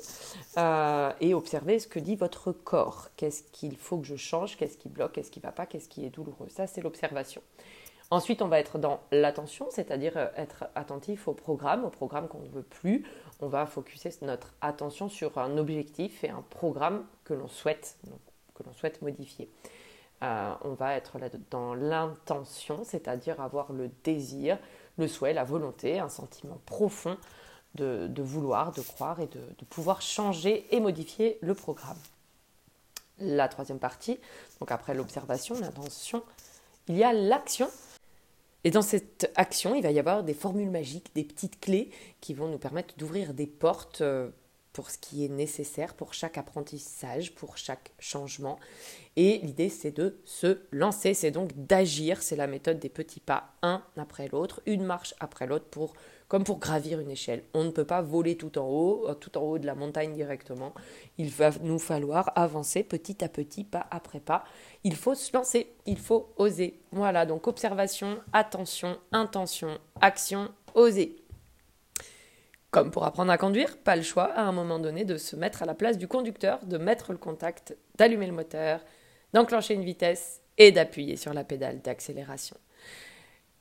euh, 0.57 1.11
et 1.21 1.35
observer 1.35 1.77
ce 1.77 1.87
que 1.87 1.99
dit 1.99 2.15
votre 2.15 2.51
corps. 2.51 3.09
Qu'est-ce 3.17 3.43
qu'il 3.51 3.77
faut 3.77 3.99
que 3.99 4.07
je 4.07 4.15
change 4.15 4.57
Qu'est-ce 4.57 4.77
qui 4.77 4.89
bloque 4.89 5.11
Qu'est-ce 5.11 5.29
qui 5.29 5.39
ne 5.39 5.43
va 5.43 5.51
pas 5.51 5.67
Qu'est-ce 5.67 5.89
qui 5.89 6.05
est 6.05 6.09
douloureux 6.09 6.49
Ça, 6.49 6.65
c'est 6.65 6.81
l'observation. 6.81 7.43
Ensuite, 8.09 8.41
on 8.41 8.49
va 8.49 8.59
être 8.59 8.77
dans 8.77 8.99
l'attention, 9.11 9.67
c'est-à-dire 9.69 10.17
euh, 10.17 10.27
être 10.35 10.65
attentif 10.75 11.27
au 11.27 11.33
programme, 11.33 11.85
au 11.85 11.89
programme 11.89 12.27
qu'on 12.27 12.41
ne 12.41 12.49
veut 12.49 12.63
plus. 12.63 13.05
On 13.41 13.47
va 13.47 13.67
focuser 13.67 14.09
notre 14.23 14.53
attention 14.59 15.07
sur 15.07 15.37
un 15.37 15.57
objectif 15.57 16.23
et 16.23 16.29
un 16.29 16.43
programme 16.49 17.05
que 17.23 17.33
l'on 17.33 17.47
souhaite, 17.47 17.97
que 18.55 18.63
l'on 18.63 18.73
souhaite 18.73 19.01
modifier. 19.01 19.49
Euh, 20.23 20.53
on 20.63 20.73
va 20.73 20.95
être 20.95 21.17
dans 21.49 21.73
l'intention, 21.73 22.83
c'est-à-dire 22.83 23.39
avoir 23.39 23.71
le 23.71 23.89
désir, 24.03 24.59
le 24.97 25.07
souhait, 25.07 25.33
la 25.33 25.43
volonté, 25.43 25.99
un 25.99 26.09
sentiment 26.09 26.59
profond 26.65 27.17
de, 27.75 28.21
vouloir, 28.21 28.71
de 28.73 28.81
croire 28.81 29.19
et 29.21 29.27
de, 29.27 29.39
de, 29.39 29.65
pouvoir 29.69 30.01
changer 30.01 30.67
et 30.75 30.79
modifier 30.79 31.37
le 31.41 31.53
programme. 31.53 31.97
La 33.19 33.47
troisième 33.47 33.79
partie, 33.79 34.19
donc 34.59 34.71
après 34.71 34.93
l'observation, 34.93 35.57
l'intention, 35.59 36.23
il 36.87 36.97
y 36.97 37.03
a 37.03 37.13
l'action 37.13 37.69
et 38.63 38.71
dans 38.71 38.81
cette 38.81 39.31
action, 39.35 39.73
il 39.73 39.81
va 39.81 39.91
y 39.91 39.99
avoir 39.99 40.23
des 40.23 40.33
formules 40.33 40.69
magiques, 40.69 41.13
des 41.15 41.23
petites 41.23 41.59
clés 41.59 41.89
qui 42.19 42.33
vont 42.33 42.47
nous 42.47 42.59
permettre 42.59 42.95
d'ouvrir 42.97 43.33
des 43.33 43.47
portes 43.47 44.01
euh, 44.01 44.29
pour 44.73 44.89
ce 44.89 44.97
qui 44.97 45.25
est 45.25 45.29
nécessaire 45.29 45.93
pour 45.93 46.13
chaque 46.13 46.37
apprentissage, 46.37 47.35
pour 47.35 47.57
chaque 47.57 47.91
changement. 47.99 48.59
Et 49.17 49.39
l'idée, 49.39 49.69
c'est 49.69 49.91
de 49.91 50.19
se 50.23 50.59
lancer, 50.71 51.13
c'est 51.13 51.31
donc 51.31 51.51
d'agir. 51.55 52.21
C'est 52.21 52.37
la 52.37 52.47
méthode 52.47 52.79
des 52.79 52.89
petits 52.89 53.19
pas, 53.19 53.55
un 53.61 53.83
après 53.97 54.29
l'autre, 54.29 54.61
une 54.65 54.83
marche 54.83 55.13
après 55.19 55.47
l'autre, 55.47 55.65
pour, 55.65 55.93
comme 56.29 56.45
pour 56.45 56.59
gravir 56.59 56.99
une 57.01 57.11
échelle. 57.11 57.43
On 57.53 57.65
ne 57.65 57.71
peut 57.71 57.85
pas 57.85 58.01
voler 58.01 58.37
tout 58.37 58.57
en 58.57 58.67
haut, 58.67 59.09
euh, 59.09 59.13
tout 59.13 59.37
en 59.37 59.41
haut 59.41 59.59
de 59.59 59.65
la 59.65 59.75
montagne 59.75 60.13
directement. 60.13 60.73
Il 61.17 61.29
va 61.29 61.51
nous 61.61 61.79
falloir 61.79 62.31
avancer 62.35 62.83
petit 62.83 63.21
à 63.23 63.27
petit, 63.27 63.65
pas 63.65 63.85
après 63.91 64.21
pas. 64.21 64.45
Il 64.85 64.95
faut 64.95 65.15
se 65.15 65.35
lancer, 65.35 65.73
il 65.85 65.97
faut 65.97 66.31
oser. 66.37 66.79
Voilà, 66.93 67.25
donc 67.25 67.47
observation, 67.47 68.19
attention, 68.31 68.97
intention, 69.11 69.77
action, 69.99 70.49
oser. 70.73 71.17
Comme 72.71 72.89
pour 72.89 73.03
apprendre 73.03 73.31
à 73.31 73.37
conduire, 73.37 73.77
pas 73.77 73.97
le 73.97 74.01
choix 74.01 74.31
à 74.31 74.43
un 74.43 74.53
moment 74.53 74.79
donné 74.79 75.03
de 75.03 75.17
se 75.17 75.35
mettre 75.35 75.61
à 75.61 75.65
la 75.65 75.75
place 75.75 75.97
du 75.97 76.07
conducteur, 76.07 76.65
de 76.65 76.77
mettre 76.77 77.11
le 77.11 77.17
contact, 77.17 77.75
d'allumer 77.95 78.27
le 78.27 78.31
moteur, 78.31 78.79
d'enclencher 79.33 79.73
une 79.73 79.83
vitesse 79.83 80.41
et 80.57 80.71
d'appuyer 80.71 81.17
sur 81.17 81.33
la 81.33 81.43
pédale 81.43 81.81
d'accélération. 81.81 82.55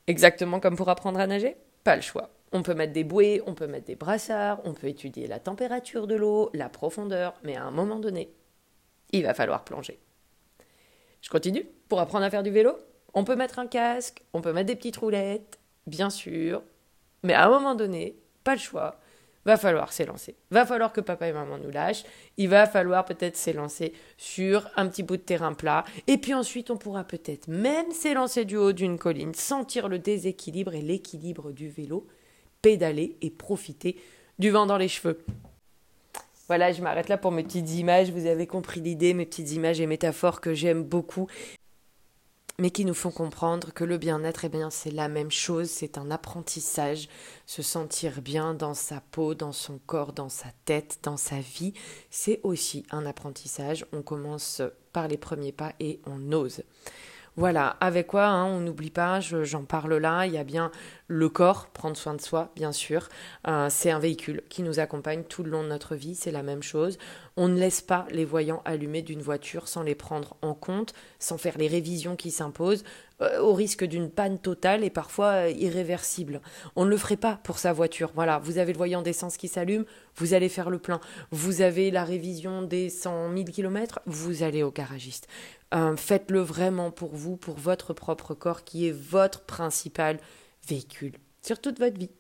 Exactement 0.07 0.61
comme 0.61 0.77
pour 0.77 0.89
apprendre 0.89 1.19
à 1.19 1.27
nager 1.27 1.57
Pas 1.83 1.97
le 1.97 2.03
choix. 2.03 2.31
On 2.53 2.63
peut 2.63 2.75
mettre 2.75 2.93
des 2.93 3.03
bouées, 3.03 3.43
on 3.47 3.55
peut 3.55 3.67
mettre 3.67 3.87
des 3.87 3.97
brassards, 3.97 4.61
on 4.65 4.75
peut 4.75 4.87
étudier 4.87 5.27
la 5.27 5.41
température 5.41 6.07
de 6.07 6.15
l'eau, 6.15 6.51
la 6.55 6.69
profondeur, 6.69 7.35
mais 7.43 7.57
à 7.57 7.65
un 7.65 7.71
moment 7.73 7.99
donné, 7.99 8.33
il 9.11 9.25
va 9.25 9.35
falloir 9.35 9.65
plonger. 9.65 9.99
Je 11.21 11.31
continue 11.31 11.67
Pour 11.89 12.01
apprendre 12.01 12.25
à 12.25 12.31
faire 12.31 12.45
du 12.45 12.51
vélo, 12.51 12.77
on 13.15 13.25
peut 13.25 13.37
mettre 13.37 13.59
un 13.59 13.67
casque, 13.67 14.23
on 14.33 14.41
peut 14.41 14.53
mettre 14.53 14.69
des 14.69 14.77
petites 14.77 14.97
roulettes, 14.97 15.59
bien 15.89 16.11
sûr, 16.11 16.63
mais 17.25 17.35
à 17.35 17.47
un 17.47 17.51
moment 17.51 17.75
donné, 17.75 18.17
le 18.55 18.61
choix. 18.61 19.01
Va 19.47 19.57
falloir 19.57 19.93
s'élancer. 19.93 20.37
Va 20.51 20.67
falloir 20.67 20.93
que 20.93 21.01
papa 21.01 21.27
et 21.27 21.33
maman 21.33 21.57
nous 21.57 21.71
lâchent. 21.71 22.05
Il 22.37 22.51
va 22.51 22.67
falloir 22.67 23.07
peut-être 23.07 23.37
s'élancer 23.37 23.95
sur 24.19 24.69
un 24.77 24.87
petit 24.87 25.03
bout 25.03 25.17
de 25.17 25.23
terrain 25.23 25.55
plat. 25.55 25.85
Et 26.07 26.19
puis 26.19 26.35
ensuite, 26.35 26.71
on 26.71 26.77
pourra 26.77 27.05
peut-être 27.05 27.49
même 27.49 27.91
s'élancer 27.91 28.45
du 28.45 28.57
haut 28.57 28.73
d'une 28.73 28.99
colline, 28.99 29.35
sentir 29.35 29.89
le 29.89 29.99
déséquilibre 29.99 30.75
et 30.75 30.83
l'équilibre 30.83 31.53
du 31.53 31.71
vélo, 31.71 32.07
pédaler 32.61 33.17
et 33.23 33.31
profiter 33.31 33.97
du 34.39 34.51
vent 34.51 34.67
dans 34.67 34.77
les 34.77 34.89
cheveux. 34.89 35.25
Voilà, 36.49 36.73
je 36.73 36.83
m'arrête 36.83 37.09
là 37.09 37.17
pour 37.17 37.33
mes 37.33 37.45
petites 37.45 37.71
images. 37.71 38.11
Vous 38.11 38.27
avez 38.27 38.47
compris 38.47 38.81
l'idée, 38.81 39.15
mes 39.15 39.25
petites 39.25 39.53
images 39.53 39.81
et 39.81 39.87
métaphores 39.87 40.41
que 40.41 40.53
j'aime 40.53 40.83
beaucoup 40.83 41.29
mais 42.59 42.71
qui 42.71 42.85
nous 42.85 42.95
font 42.95 43.11
comprendre 43.11 43.73
que 43.73 43.85
le 43.85 43.99
bien-être, 43.99 44.45
eh 44.45 44.49
bien, 44.49 44.71
c'est 44.71 44.91
la 44.91 45.09
même 45.09 45.31
chose, 45.31 45.71
c'est 45.71 45.97
un 45.97 46.11
apprentissage, 46.11 47.09
se 47.47 47.63
sentir 47.63 48.21
bien 48.21 48.55
dans 48.55 48.75
sa 48.75 49.01
peau, 49.01 49.35
dans 49.35 49.53
son 49.53 49.79
corps, 49.87 50.13
dans 50.13 50.29
sa 50.29 50.49
tête, 50.65 50.99
dans 51.03 51.17
sa 51.17 51.41
vie, 51.41 51.73
c'est 52.11 52.41
aussi 52.43 52.85
un 52.91 53.07
apprentissage. 53.07 53.87
On 53.93 54.03
commence 54.03 54.63
par 54.93 55.09
les 55.09 55.17
premiers 55.17 55.53
pas 55.53 55.73
et 55.81 56.01
on 56.07 56.33
ose. 56.33 56.63
Voilà, 57.37 57.77
avec 57.81 58.09
quoi 58.09 58.27
hein, 58.27 58.45
on 58.45 58.61
n'oublie 58.61 58.91
pas, 58.91 59.21
j'en 59.21 59.65
parle 59.65 59.95
là, 59.95 60.27
il 60.27 60.33
y 60.33 60.39
a 60.39 60.45
bien 60.45 60.71
le 61.11 61.29
corps, 61.29 61.67
prendre 61.67 61.97
soin 61.97 62.15
de 62.15 62.21
soi, 62.21 62.53
bien 62.55 62.71
sûr. 62.71 63.09
Euh, 63.49 63.67
c'est 63.69 63.91
un 63.91 63.99
véhicule 63.99 64.43
qui 64.49 64.63
nous 64.63 64.79
accompagne 64.79 65.25
tout 65.25 65.43
le 65.43 65.51
long 65.51 65.65
de 65.65 65.69
notre 65.69 65.97
vie, 65.97 66.15
c'est 66.15 66.31
la 66.31 66.45
même 66.45 66.63
chose. 66.63 66.99
On 67.37 67.49
ne 67.49 67.59
laisse 67.59 67.81
pas 67.81 68.07
les 68.13 68.25
voyants 68.25 68.63
allumés 68.65 69.03
d'une 69.03 69.21
voiture 69.21 69.67
sans 69.67 69.83
les 69.83 69.97
prendre 69.97 70.37
en 70.41 70.55
compte, 70.55 70.95
sans 71.19 71.37
faire 71.37 71.59
les 71.59 71.67
révisions 71.67 72.15
qui 72.15 72.31
s'imposent, 72.31 72.85
euh, 73.23 73.41
au 73.41 73.55
risque 73.55 73.85
d'une 73.85 74.09
panne 74.09 74.39
totale 74.39 74.85
et 74.85 74.91
parfois 74.91 75.47
euh, 75.47 75.51
irréversible. 75.51 76.41
On 76.77 76.85
ne 76.85 76.91
le 76.91 76.97
ferait 76.97 77.17
pas 77.17 77.41
pour 77.43 77.59
sa 77.59 77.73
voiture. 77.73 78.13
Voilà, 78.15 78.39
vous 78.39 78.59
avez 78.59 78.73
le 78.73 78.79
voyant 78.79 79.03
d'essence 79.03 79.37
qui 79.37 79.49
s'allume, 79.49 79.87
vous 80.15 80.33
allez 80.33 80.49
faire 80.49 80.71
le 80.71 80.79
plein. 80.79 81.01
Vous 81.33 81.61
avez 81.61 81.91
la 81.91 82.05
révision 82.05 82.63
des 82.63 82.89
100 82.89 83.33
000 83.35 83.45
km, 83.47 83.99
vous 84.07 84.45
allez 84.45 84.63
au 84.63 84.71
garagiste. 84.71 85.27
Faites-le 85.97 86.41
vraiment 86.41 86.91
pour 86.91 87.15
vous, 87.15 87.37
pour 87.37 87.55
votre 87.55 87.95
propre 87.95 88.35
corps, 88.35 88.65
qui 88.65 88.89
est 88.89 88.93
votre 88.93 89.43
principal 89.43 90.19
véhicule 90.67 91.15
sur 91.43 91.61
toute 91.61 91.79
votre 91.79 91.99
vie. 91.99 92.11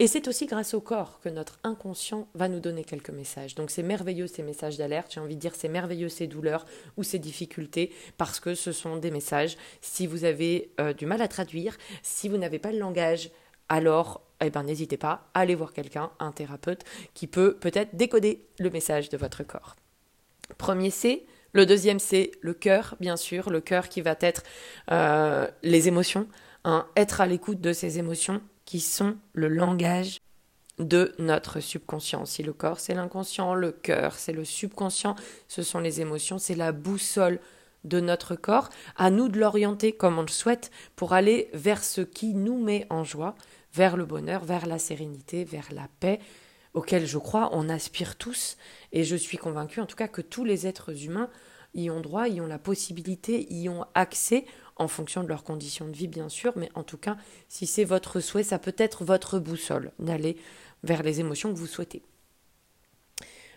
Et 0.00 0.06
c'est 0.06 0.28
aussi 0.28 0.46
grâce 0.46 0.74
au 0.74 0.80
corps 0.80 1.18
que 1.18 1.28
notre 1.28 1.58
inconscient 1.64 2.28
va 2.34 2.48
nous 2.48 2.60
donner 2.60 2.84
quelques 2.84 3.10
messages. 3.10 3.56
Donc 3.56 3.70
c'est 3.70 3.82
merveilleux 3.82 4.28
ces 4.28 4.44
messages 4.44 4.76
d'alerte, 4.76 5.12
j'ai 5.12 5.20
envie 5.20 5.34
de 5.34 5.40
dire 5.40 5.56
c'est 5.56 5.68
merveilleux 5.68 6.08
ces 6.08 6.28
douleurs 6.28 6.66
ou 6.96 7.02
ces 7.02 7.18
difficultés, 7.18 7.92
parce 8.16 8.38
que 8.38 8.54
ce 8.54 8.70
sont 8.70 8.96
des 8.96 9.10
messages. 9.10 9.56
Si 9.80 10.06
vous 10.06 10.22
avez 10.22 10.72
euh, 10.78 10.92
du 10.92 11.04
mal 11.04 11.20
à 11.20 11.26
traduire, 11.26 11.76
si 12.04 12.28
vous 12.28 12.36
n'avez 12.36 12.60
pas 12.60 12.70
le 12.70 12.78
langage, 12.78 13.30
alors 13.68 14.22
eh 14.40 14.50
ben, 14.50 14.62
n'hésitez 14.62 14.96
pas 14.96 15.28
à 15.34 15.40
aller 15.40 15.56
voir 15.56 15.72
quelqu'un, 15.72 16.12
un 16.20 16.30
thérapeute, 16.30 16.84
qui 17.14 17.26
peut 17.26 17.56
peut-être 17.56 17.96
décoder 17.96 18.46
le 18.60 18.70
message 18.70 19.08
de 19.08 19.16
votre 19.16 19.42
corps. 19.42 19.74
Premier 20.58 20.90
C, 20.90 21.26
le 21.52 21.66
deuxième, 21.66 21.98
c'est 21.98 22.30
le 22.40 22.54
cœur, 22.54 22.96
bien 23.00 23.16
sûr, 23.16 23.50
le 23.50 23.60
cœur 23.60 23.88
qui 23.88 24.00
va 24.00 24.16
être 24.20 24.44
euh, 24.92 25.48
les 25.64 25.88
émotions, 25.88 26.28
hein, 26.64 26.86
être 26.96 27.20
à 27.20 27.26
l'écoute 27.26 27.60
de 27.60 27.72
ces 27.72 27.98
émotions 27.98 28.40
qui 28.64 28.80
sont 28.80 29.16
le 29.32 29.48
langage 29.48 30.18
de 30.78 31.14
notre 31.18 31.60
subconscient. 31.60 32.24
Si 32.24 32.42
le 32.42 32.52
corps, 32.52 32.80
c'est 32.80 32.94
l'inconscient, 32.94 33.54
le 33.54 33.72
cœur, 33.72 34.14
c'est 34.14 34.32
le 34.32 34.44
subconscient, 34.44 35.16
ce 35.48 35.62
sont 35.62 35.80
les 35.80 36.00
émotions, 36.00 36.38
c'est 36.38 36.54
la 36.54 36.72
boussole 36.72 37.40
de 37.84 38.00
notre 38.00 38.36
corps. 38.36 38.68
À 38.96 39.10
nous 39.10 39.28
de 39.28 39.38
l'orienter 39.38 39.92
comme 39.92 40.18
on 40.18 40.22
le 40.22 40.28
souhaite 40.28 40.70
pour 40.96 41.12
aller 41.12 41.48
vers 41.52 41.82
ce 41.82 42.00
qui 42.00 42.34
nous 42.34 42.58
met 42.58 42.86
en 42.90 43.04
joie, 43.04 43.34
vers 43.74 43.96
le 43.96 44.04
bonheur, 44.04 44.44
vers 44.44 44.66
la 44.66 44.78
sérénité, 44.78 45.44
vers 45.44 45.68
la 45.72 45.88
paix, 46.00 46.20
auquel 46.74 47.06
je 47.06 47.18
crois 47.18 47.50
on 47.52 47.68
aspire 47.68 48.16
tous. 48.16 48.56
Et 48.92 49.04
je 49.04 49.16
suis 49.16 49.38
convaincue 49.38 49.80
en 49.80 49.86
tout 49.86 49.96
cas 49.96 50.08
que 50.08 50.22
tous 50.22 50.44
les 50.44 50.66
êtres 50.66 51.04
humains 51.04 51.30
y 51.74 51.90
ont 51.90 52.00
droit, 52.00 52.28
y 52.28 52.40
ont 52.40 52.46
la 52.46 52.58
possibilité, 52.58 53.52
y 53.52 53.68
ont 53.68 53.84
accès 53.94 54.46
en 54.78 54.88
fonction 54.88 55.22
de 55.22 55.28
leurs 55.28 55.44
conditions 55.44 55.88
de 55.88 55.96
vie 55.96 56.08
bien 56.08 56.28
sûr, 56.28 56.52
mais 56.56 56.70
en 56.74 56.82
tout 56.82 56.98
cas, 56.98 57.16
si 57.48 57.66
c'est 57.66 57.84
votre 57.84 58.20
souhait, 58.20 58.42
ça 58.42 58.58
peut 58.58 58.74
être 58.78 59.04
votre 59.04 59.38
boussole 59.38 59.92
d'aller 59.98 60.36
vers 60.84 61.02
les 61.02 61.20
émotions 61.20 61.52
que 61.52 61.58
vous 61.58 61.66
souhaitez. 61.66 62.02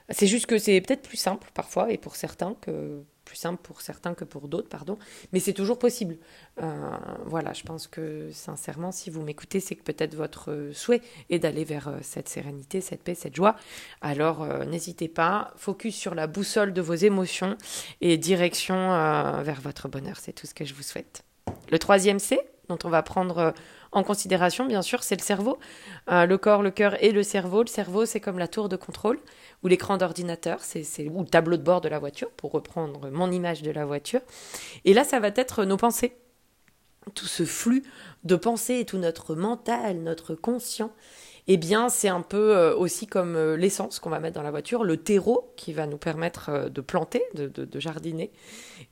C'est 0.09 0.27
juste 0.27 0.47
que 0.47 0.57
c'est 0.57 0.81
peut-être 0.81 1.03
plus 1.03 1.17
simple 1.17 1.49
parfois, 1.53 1.91
et 1.91 1.97
pour 1.97 2.15
certains, 2.15 2.55
que 2.55 3.03
simple 3.35 3.61
pour 3.61 3.81
certains 3.81 4.13
que 4.13 4.23
pour 4.23 4.47
d'autres, 4.47 4.69
pardon, 4.69 4.97
mais 5.31 5.39
c'est 5.39 5.53
toujours 5.53 5.79
possible. 5.79 6.17
Euh, 6.61 6.91
voilà, 7.25 7.53
je 7.53 7.63
pense 7.63 7.88
que 7.88 8.29
sincèrement, 8.31 8.91
si 8.91 9.09
vous 9.09 9.21
m'écoutez, 9.21 9.59
c'est 9.59 9.75
que 9.75 9.83
peut-être 9.83 10.15
votre 10.15 10.69
souhait 10.73 11.01
est 11.29 11.39
d'aller 11.39 11.63
vers 11.63 11.88
euh, 11.88 11.97
cette 12.01 12.29
sérénité, 12.29 12.81
cette 12.81 13.03
paix, 13.03 13.15
cette 13.15 13.35
joie. 13.35 13.55
Alors 14.01 14.43
euh, 14.43 14.65
n'hésitez 14.65 15.07
pas, 15.07 15.53
focus 15.55 15.95
sur 15.95 16.15
la 16.15 16.27
boussole 16.27 16.73
de 16.73 16.81
vos 16.81 16.93
émotions 16.93 17.57
et 18.01 18.17
direction 18.17 18.71
vers 19.43 19.61
votre 19.61 19.88
bonheur. 19.88 20.17
C'est 20.19 20.33
tout 20.33 20.47
ce 20.47 20.53
que 20.53 20.65
je 20.65 20.73
vous 20.73 20.83
souhaite. 20.83 21.23
Le 21.71 21.79
troisième 21.79 22.19
C, 22.19 22.39
dont 22.69 22.77
on 22.83 22.89
va 22.89 23.03
prendre 23.03 23.53
en 23.91 24.03
considération, 24.03 24.65
bien 24.65 24.81
sûr, 24.81 25.03
c'est 25.03 25.17
le 25.17 25.24
cerveau. 25.24 25.60
le 26.07 26.36
corps, 26.38 26.62
le 26.63 26.71
cœur 26.71 27.01
et 27.03 27.12
le 27.12 27.24
cerveau. 27.24 27.62
Le 27.62 27.67
cerveau, 27.67 28.05
c'est 28.05 28.19
comme 28.19 28.39
la 28.39 28.48
tour 28.48 28.69
de 28.69 28.75
contrôle 28.75 29.19
ou 29.63 29.67
l'écran 29.67 29.98
d'ordinateur, 29.98 30.60
c'est, 30.62 30.86
ou 31.07 31.19
le 31.21 31.27
tableau 31.27 31.57
de 31.57 31.63
bord 31.63 31.81
de 31.81 31.89
la 31.89 32.00
voiture, 32.00 32.31
pour 32.31 32.51
reprendre 32.51 33.10
mon 33.12 33.31
image 33.31 33.62
de 33.62 33.71
la 33.71 33.86
voiture. 33.86 34.21
Et 34.86 34.93
là, 34.93 35.03
ça 35.03 35.19
va 35.19 35.29
être 35.36 35.65
nos 35.65 35.77
pensées. 35.77 36.17
Tout 37.15 37.25
ce 37.25 37.45
flux 37.45 37.83
de 38.24 38.36
pensées 38.36 38.86
tout 38.86 39.00
notre 39.00 39.36
mental, 39.36 39.98
notre 39.98 40.36
conscient, 40.36 40.91
eh 41.48 41.57
bien, 41.57 41.89
c'est 41.89 42.07
un 42.07 42.21
peu 42.21 42.55
euh, 42.55 42.75
aussi 42.75 43.07
comme 43.07 43.36
euh, 43.36 43.57
l'essence 43.57 44.00
qu'on 44.00 44.12
va 44.12 44.19
mettre 44.19 44.36
dans 44.36 44.43
la 44.43 44.51
voiture, 44.51 44.83
le 44.83 44.98
terreau 44.98 45.51
qui 45.57 45.74
va 45.74 45.88
nous 45.88 45.98
permettre 45.98 46.50
euh, 46.50 46.69
de 46.69 46.81
planter, 46.81 47.24
de 47.33 47.79
jardiner, 47.79 48.31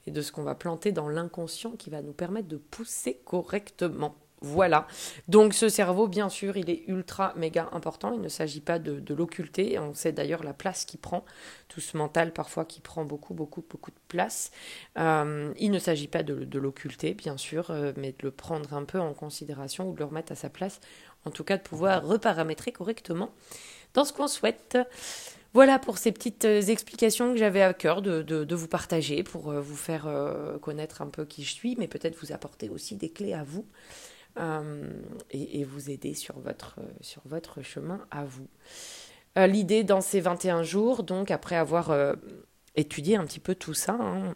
et 0.08 0.12
de 0.12 0.22
ce 0.22 0.32
qu'on 0.32 0.44
va 0.44 0.56
planter 0.56 0.92
dans 0.92 1.08
l'inconscient 1.08 1.72
qui 1.72 1.90
va 1.92 2.02
nous 2.02 2.14
permettre 2.14 2.48
de 2.48 2.58
pousser 2.58 3.22
correctement. 3.24 4.16
Voilà. 4.42 4.88
Donc 5.28 5.54
ce 5.54 5.68
cerveau, 5.68 6.08
bien 6.08 6.30
sûr, 6.30 6.56
il 6.56 6.70
est 6.70 6.84
ultra 6.88 7.34
méga 7.36 7.70
important. 7.74 8.14
Il 8.14 8.22
ne 8.22 8.30
s'agit 8.30 8.62
pas 8.62 8.80
de, 8.80 9.14
l'occulter. 9.14 9.78
On 9.80 9.94
sait 9.94 10.14
d'ailleurs 10.14 10.44
la 10.44 10.54
place 10.54 10.86
qu'il 10.86 11.00
prend. 11.00 11.26
Tout 11.68 11.82
ce 11.82 11.98
mental 11.98 12.32
parfois 12.32 12.64
qui 12.64 12.80
prend 12.80 13.04
beaucoup, 13.04 13.34
beaucoup, 13.34 13.64
beaucoup 13.70 13.92
de 13.92 14.00
place. 14.08 14.52
Euh, 14.98 15.54
il 15.60 15.72
ne 15.72 15.80
s'agit 15.80 16.08
pas 16.08 16.24
de, 16.24 16.60
l'occulter, 16.60 17.14
bien 17.14 17.36
sûr, 17.36 17.70
euh, 17.70 17.92
mais 17.98 18.12
de 18.12 18.24
le 18.24 18.32
prendre 18.32 18.74
un 18.74 18.86
peu 18.86 19.00
en 19.00 19.14
considération 19.14 19.90
ou 19.90 19.94
de 19.94 20.00
le 20.00 20.06
remettre 20.06 20.32
à 20.32 20.36
sa 20.36 20.50
place. 20.50 20.80
En 21.26 21.32
tout 21.32 21.44
cas, 21.44 21.58
de 21.58 21.64
pouvoir 21.64 22.06
reparamétrer 22.06 22.72
correctement 22.72 23.32
dans 23.94 24.06
ce 24.06 24.14
qu'on 24.14 24.28
souhaite. 24.28 24.78
Voilà 25.54 25.80
pour 25.80 25.98
ces 25.98 26.12
petites 26.14 26.46
euh, 26.46 26.62
explications 26.62 27.34
que 27.34 27.40
j'avais 27.40 27.64
à 27.64 27.74
cœur 27.74 28.02
de, 28.02 28.56
vous 28.56 28.68
partager 28.68 29.24
pour 29.24 29.52
vous 29.52 29.76
faire 29.76 30.08
connaître 30.62 31.02
un 31.02 31.08
peu 31.08 31.26
qui 31.26 31.44
je 31.44 31.54
suis, 31.54 31.76
mais 31.78 31.90
peut-être 31.90 32.16
vous 32.22 32.32
apporter 32.32 32.70
aussi 32.70 32.96
des 32.96 33.10
clés 33.10 33.34
à 33.34 33.44
vous. 33.44 33.66
Euh, 34.40 34.90
et, 35.32 35.64
vous 35.64 35.90
aider 35.90 36.14
sur 36.14 36.40
votre, 36.40 36.80
sur 37.02 37.22
votre 37.26 37.62
chemin 37.62 38.06
à 38.10 38.24
vous. 38.24 38.48
Euh, 39.38 39.48
l'idée 39.48 39.84
dans 39.84 40.02
ces 40.02 40.22
21 40.22 40.64
jours, 40.64 41.04
donc 41.04 41.30
après 41.30 41.56
avoir 41.56 41.92
euh, 41.92 42.14
étudié 42.76 43.16
un 43.16 43.26
petit 43.26 43.40
peu 43.40 43.54
tout 43.54 43.74
ça, 43.74 43.98
hein, 44.00 44.36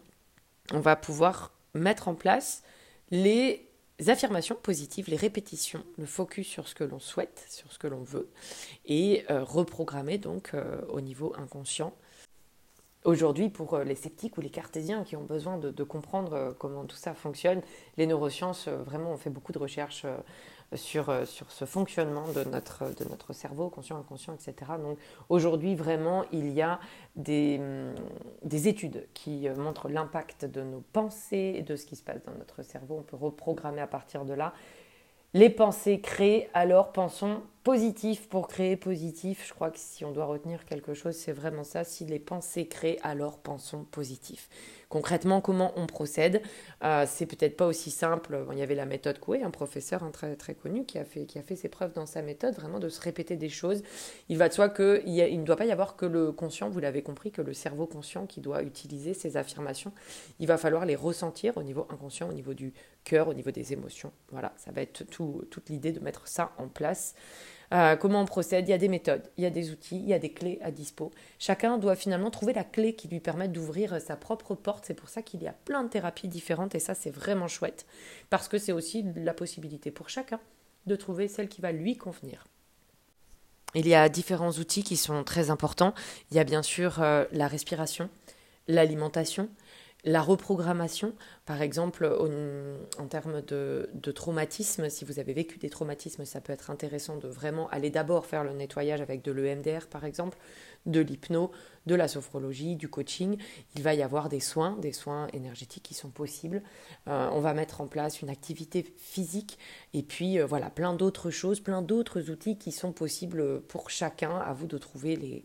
on 0.72 0.80
va 0.80 0.96
pouvoir 0.96 1.52
mettre 1.74 2.08
en 2.08 2.14
place 2.14 2.62
les 3.10 3.68
affirmations 4.06 4.56
positives, 4.56 5.08
les 5.08 5.16
répétitions, 5.16 5.84
le 5.98 6.06
focus 6.06 6.46
sur 6.46 6.68
ce 6.68 6.74
que 6.74 6.84
l'on 6.84 6.98
souhaite, 6.98 7.44
sur 7.48 7.72
ce 7.72 7.78
que 7.78 7.86
l'on 7.86 8.02
veut, 8.02 8.28
et 8.86 9.24
euh, 9.30 9.42
reprogrammer 9.44 10.18
donc 10.18 10.52
euh, 10.54 10.80
au 10.88 11.00
niveau 11.00 11.34
inconscient. 11.36 11.94
Aujourd'hui, 13.04 13.50
pour 13.50 13.74
euh, 13.74 13.84
les 13.84 13.94
sceptiques 13.94 14.38
ou 14.38 14.40
les 14.40 14.50
cartésiens 14.50 15.04
qui 15.04 15.16
ont 15.16 15.24
besoin 15.24 15.58
de, 15.58 15.84
comprendre 15.84 16.54
comment 16.58 16.84
tout 16.84 16.96
ça 16.96 17.14
fonctionne, 17.14 17.60
les 17.96 18.06
neurosciences, 18.06 18.68
vraiment, 18.68 19.12
ont 19.12 19.18
fait 19.18 19.30
beaucoup 19.30 19.52
de 19.52 19.58
recherches 19.58 20.06
sur, 20.76 21.08
euh, 21.08 21.24
sur 21.24 21.50
ce 21.50 21.64
fonctionnement 21.64 22.26
de 22.28 22.44
notre, 22.44 22.94
de 22.94 23.08
notre 23.08 23.32
cerveau, 23.32 23.68
conscient, 23.68 23.98
inconscient, 23.98 24.34
etc. 24.34 24.72
Donc 24.80 24.98
aujourd'hui, 25.28 25.74
vraiment, 25.74 26.24
il 26.32 26.50
y 26.50 26.62
a 26.62 26.80
des, 27.16 27.58
hum, 27.60 27.94
des 28.42 28.68
études 28.68 29.06
qui 29.14 29.48
euh, 29.48 29.54
montrent 29.56 29.88
l'impact 29.88 30.44
de 30.44 30.62
nos 30.62 30.82
pensées 30.92 31.54
et 31.56 31.62
de 31.62 31.76
ce 31.76 31.86
qui 31.86 31.96
se 31.96 32.02
passe 32.02 32.22
dans 32.24 32.34
notre 32.34 32.62
cerveau. 32.62 32.96
On 32.98 33.02
peut 33.02 33.16
reprogrammer 33.16 33.80
à 33.80 33.86
partir 33.86 34.24
de 34.24 34.34
là. 34.34 34.52
Les 35.32 35.50
pensées 35.50 36.00
créées, 36.00 36.48
alors 36.54 36.92
pensons 36.92 37.42
positif 37.64 38.28
pour 38.28 38.46
créer 38.46 38.76
positif. 38.76 39.46
Je 39.48 39.54
crois 39.54 39.70
que 39.70 39.78
si 39.78 40.04
on 40.04 40.12
doit 40.12 40.26
retenir 40.26 40.66
quelque 40.66 40.92
chose, 40.92 41.16
c'est 41.16 41.32
vraiment 41.32 41.64
ça. 41.64 41.82
Si 41.82 42.04
les 42.04 42.18
pensées 42.18 42.68
créent, 42.68 42.98
alors 43.02 43.38
pensons 43.38 43.84
positif. 43.84 44.50
Concrètement, 44.90 45.40
comment 45.40 45.72
on 45.76 45.86
procède 45.86 46.42
euh, 46.84 47.06
C'est 47.08 47.24
peut-être 47.24 47.56
pas 47.56 47.66
aussi 47.66 47.90
simple. 47.90 48.38
il 48.52 48.58
y 48.58 48.62
avait 48.62 48.74
la 48.74 48.84
méthode 48.84 49.18
Coué, 49.18 49.42
un 49.42 49.50
professeur 49.50 50.08
très, 50.12 50.36
très 50.36 50.54
connu 50.54 50.84
qui 50.84 50.98
a, 50.98 51.04
fait, 51.04 51.24
qui 51.24 51.38
a 51.38 51.42
fait 51.42 51.56
ses 51.56 51.70
preuves 51.70 51.94
dans 51.94 52.04
sa 52.04 52.20
méthode, 52.20 52.54
vraiment 52.54 52.78
de 52.78 52.90
se 52.90 53.00
répéter 53.00 53.36
des 53.36 53.48
choses. 53.48 53.82
Il 54.28 54.36
va 54.36 54.50
de 54.50 54.52
soi 54.52 54.68
qu'il 54.68 55.08
il 55.08 55.40
ne 55.40 55.44
doit 55.44 55.56
pas 55.56 55.64
y 55.64 55.72
avoir 55.72 55.96
que 55.96 56.04
le 56.04 56.32
conscient, 56.32 56.68
vous 56.68 56.80
l'avez 56.80 57.02
compris, 57.02 57.32
que 57.32 57.42
le 57.42 57.54
cerveau 57.54 57.86
conscient 57.86 58.26
qui 58.26 58.42
doit 58.42 58.62
utiliser 58.62 59.14
ces 59.14 59.38
affirmations. 59.38 59.92
Il 60.38 60.46
va 60.46 60.58
falloir 60.58 60.84
les 60.84 60.96
ressentir 60.96 61.56
au 61.56 61.62
niveau 61.62 61.86
inconscient, 61.88 62.28
au 62.28 62.34
niveau 62.34 62.52
du 62.52 62.74
cœur, 63.04 63.26
au 63.28 63.34
niveau 63.34 63.50
des 63.50 63.72
émotions. 63.72 64.12
Voilà, 64.30 64.52
ça 64.58 64.70
va 64.70 64.82
être 64.82 65.04
tout, 65.04 65.46
toute 65.50 65.70
l'idée 65.70 65.92
de 65.92 66.00
mettre 66.00 66.28
ça 66.28 66.52
en 66.58 66.68
place. 66.68 67.14
Euh, 67.74 67.96
comment 67.96 68.20
on 68.20 68.24
procède 68.24 68.68
Il 68.68 68.70
y 68.70 68.74
a 68.74 68.78
des 68.78 68.88
méthodes, 68.88 69.28
il 69.36 69.42
y 69.42 69.46
a 69.46 69.50
des 69.50 69.70
outils, 69.70 69.98
il 69.98 70.08
y 70.08 70.14
a 70.14 70.18
des 70.18 70.30
clés 70.30 70.60
à 70.62 70.70
dispo. 70.70 71.10
Chacun 71.40 71.76
doit 71.76 71.96
finalement 71.96 72.30
trouver 72.30 72.52
la 72.52 72.62
clé 72.62 72.94
qui 72.94 73.08
lui 73.08 73.18
permette 73.18 73.50
d'ouvrir 73.52 74.00
sa 74.00 74.16
propre 74.16 74.54
porte. 74.54 74.84
C'est 74.86 74.94
pour 74.94 75.08
ça 75.08 75.22
qu'il 75.22 75.42
y 75.42 75.48
a 75.48 75.52
plein 75.52 75.82
de 75.82 75.88
thérapies 75.88 76.28
différentes 76.28 76.76
et 76.76 76.78
ça 76.78 76.94
c'est 76.94 77.10
vraiment 77.10 77.48
chouette 77.48 77.84
parce 78.30 78.48
que 78.48 78.58
c'est 78.58 78.72
aussi 78.72 79.04
la 79.16 79.34
possibilité 79.34 79.90
pour 79.90 80.08
chacun 80.08 80.38
de 80.86 80.94
trouver 80.94 81.26
celle 81.26 81.48
qui 81.48 81.62
va 81.62 81.72
lui 81.72 81.96
convenir. 81.96 82.46
Il 83.74 83.88
y 83.88 83.94
a 83.94 84.08
différents 84.08 84.52
outils 84.52 84.84
qui 84.84 84.96
sont 84.96 85.24
très 85.24 85.50
importants. 85.50 85.94
Il 86.30 86.36
y 86.36 86.40
a 86.40 86.44
bien 86.44 86.62
sûr 86.62 87.02
euh, 87.02 87.24
la 87.32 87.48
respiration, 87.48 88.08
l'alimentation, 88.68 89.48
la 90.04 90.20
reprogrammation, 90.20 91.14
par 91.46 91.62
exemple, 91.62 92.06
en 92.98 93.06
termes 93.06 93.40
de, 93.40 93.88
traumatisme, 94.14 94.90
si 94.90 95.04
vous 95.04 95.18
avez 95.18 95.32
vécu 95.32 95.58
des 95.58 95.70
traumatismes, 95.70 96.26
ça 96.26 96.42
peut 96.42 96.52
être 96.52 96.70
intéressant 96.70 97.16
de 97.16 97.26
vraiment 97.26 97.68
aller 97.70 97.88
d'abord 97.88 98.26
faire 98.26 98.44
le 98.44 98.52
nettoyage 98.52 99.00
avec 99.00 99.22
de 99.22 99.32
l'EMDR, 99.32 99.86
par 99.88 100.04
exemple, 100.04 100.36
de 100.84 101.00
l'hypno, 101.00 101.50
de 101.86 101.94
la 101.94 102.06
sophrologie, 102.06 102.76
du 102.76 102.88
coaching. 102.88 103.38
Il 103.76 103.82
va 103.82 103.94
y 103.94 104.02
avoir 104.02 104.28
des 104.28 104.40
soins, 104.40 104.76
des 104.76 104.92
soins 104.92 105.28
énergétiques 105.32 105.82
qui 105.82 105.94
sont 105.94 106.10
possibles. 106.10 106.62
Euh, 107.08 107.30
on 107.32 107.40
va 107.40 107.54
mettre 107.54 107.80
en 107.80 107.86
place 107.86 108.20
une 108.20 108.28
activité 108.28 108.84
physique 108.98 109.58
et 109.94 110.02
puis 110.02 110.38
euh, 110.38 110.44
voilà, 110.44 110.68
plein 110.68 110.92
d'autres 110.92 111.30
choses, 111.30 111.60
plein 111.60 111.80
d'autres 111.80 112.28
outils 112.28 112.58
qui 112.58 112.72
sont 112.72 112.92
possibles 112.92 113.62
pour 113.62 113.88
chacun. 113.88 114.36
À 114.36 114.52
vous 114.52 114.66
de 114.66 114.76
trouver 114.76 115.16
les, 115.16 115.44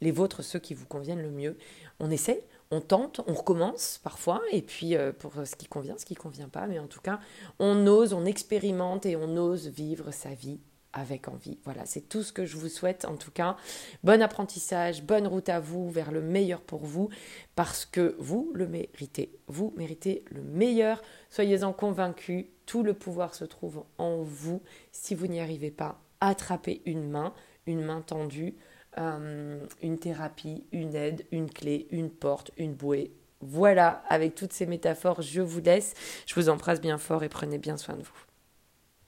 les 0.00 0.10
vôtres, 0.10 0.42
ceux 0.42 0.58
qui 0.58 0.74
vous 0.74 0.86
conviennent 0.86 1.22
le 1.22 1.30
mieux. 1.30 1.56
On 1.98 2.10
essaie, 2.10 2.44
on 2.70 2.80
tente, 2.80 3.20
on 3.26 3.34
recommence 3.34 4.00
parfois, 4.02 4.40
et 4.52 4.62
puis 4.62 4.96
euh, 4.96 5.12
pour 5.12 5.32
ce 5.44 5.56
qui 5.56 5.66
convient, 5.66 5.98
ce 5.98 6.04
qui 6.04 6.14
convient 6.14 6.48
pas, 6.48 6.66
mais 6.66 6.78
en 6.78 6.86
tout 6.86 7.00
cas, 7.00 7.20
on 7.58 7.86
ose, 7.86 8.12
on 8.12 8.24
expérimente 8.24 9.06
et 9.06 9.16
on 9.16 9.36
ose 9.36 9.68
vivre 9.68 10.12
sa 10.12 10.30
vie 10.30 10.60
avec 10.92 11.28
envie. 11.28 11.58
Voilà, 11.64 11.86
c'est 11.86 12.08
tout 12.08 12.22
ce 12.22 12.32
que 12.32 12.44
je 12.44 12.56
vous 12.56 12.68
souhaite 12.68 13.04
en 13.04 13.16
tout 13.16 13.30
cas. 13.30 13.56
Bon 14.02 14.22
apprentissage, 14.22 15.02
bonne 15.02 15.26
route 15.26 15.48
à 15.48 15.60
vous 15.60 15.90
vers 15.90 16.10
le 16.10 16.20
meilleur 16.20 16.60
pour 16.60 16.84
vous, 16.84 17.08
parce 17.54 17.84
que 17.84 18.16
vous 18.18 18.50
le 18.54 18.66
méritez. 18.66 19.38
Vous 19.46 19.72
méritez 19.76 20.24
le 20.30 20.42
meilleur. 20.42 21.02
Soyez-en 21.30 21.72
convaincus, 21.72 22.46
tout 22.66 22.82
le 22.82 22.94
pouvoir 22.94 23.34
se 23.34 23.44
trouve 23.44 23.84
en 23.98 24.22
vous. 24.22 24.62
Si 24.92 25.14
vous 25.14 25.26
n'y 25.26 25.40
arrivez 25.40 25.70
pas, 25.70 26.00
attrapez 26.20 26.82
une 26.86 27.08
main, 27.08 27.34
une 27.66 27.82
main 27.82 28.00
tendue 28.00 28.56
euh, 28.98 29.58
une 29.82 29.98
thérapie, 29.98 30.64
une 30.72 30.94
aide, 30.94 31.24
une 31.30 31.50
clé, 31.50 31.86
une 31.90 32.10
porte, 32.10 32.50
une 32.56 32.74
bouée. 32.74 33.12
Voilà, 33.40 34.02
avec 34.08 34.34
toutes 34.34 34.52
ces 34.52 34.66
métaphores, 34.66 35.22
je 35.22 35.40
vous 35.40 35.60
laisse. 35.60 35.94
Je 36.26 36.34
vous 36.34 36.48
embrasse 36.48 36.80
bien 36.80 36.98
fort 36.98 37.22
et 37.22 37.28
prenez 37.28 37.58
bien 37.58 37.76
soin 37.76 37.96
de 37.96 38.02
vous. 38.02 38.29